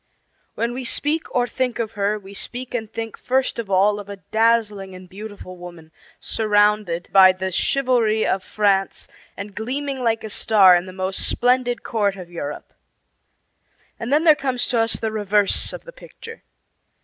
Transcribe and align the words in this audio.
When 0.55 0.73
we 0.73 0.83
speak 0.83 1.25
or 1.29 1.45
think 1.45 1.77
of 1.77 1.91
her 1.91 2.17
we 2.17 2.33
speak 2.33 2.73
and 2.73 2.91
think 2.91 3.19
first 3.19 3.59
of 3.59 3.69
all 3.69 3.99
of 3.99 4.09
a 4.09 4.15
dazzling 4.15 4.95
and 4.95 5.07
beautiful 5.07 5.57
woman 5.57 5.91
surrounded 6.19 7.07
by 7.11 7.33
the 7.33 7.51
chivalry 7.51 8.25
of 8.25 8.43
France 8.43 9.07
and 9.37 9.53
gleaming 9.53 9.99
like 10.01 10.23
a 10.23 10.29
star 10.31 10.75
in 10.75 10.87
the 10.87 10.91
most 10.91 11.29
splendid 11.29 11.83
court 11.83 12.15
of 12.15 12.31
Europe. 12.31 12.73
And 13.99 14.11
then 14.11 14.23
there 14.23 14.33
comes 14.33 14.65
to 14.69 14.79
us 14.79 14.93
the 14.93 15.11
reverse 15.11 15.71
of 15.71 15.83
the 15.83 15.93
picture. 15.93 16.41